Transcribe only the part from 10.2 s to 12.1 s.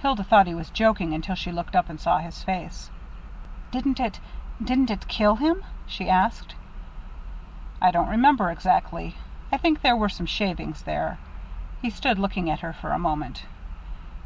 shavings there." He